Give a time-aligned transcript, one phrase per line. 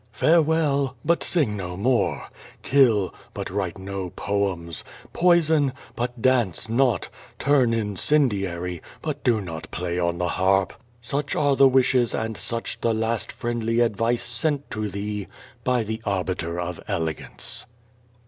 [0.13, 2.25] Farewell, but sing no more;
[2.63, 9.99] kill, but write no poems; poison, but dance not; turn incendiary, but do not play
[9.99, 10.73] on the harp.
[11.03, 15.27] Such are the wishes «ud such the last friendly advice sent to thee
[15.63, 17.67] by the Arbiter of Klegance.'